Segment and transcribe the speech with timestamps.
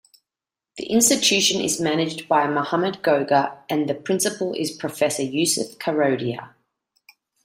[0.77, 5.19] The institution is managed by Mohamed Goga and the principal is Prof.
[5.19, 6.55] Yusuf Karodia.